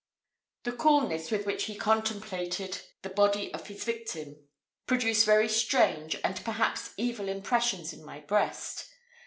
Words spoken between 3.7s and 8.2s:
victim produced very strange and perhaps evil impressions in